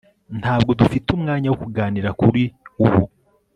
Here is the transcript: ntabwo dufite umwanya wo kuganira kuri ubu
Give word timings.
ntabwo 0.39 0.71
dufite 0.79 1.07
umwanya 1.17 1.47
wo 1.49 1.57
kuganira 1.63 2.09
kuri 2.21 2.43
ubu 2.83 3.01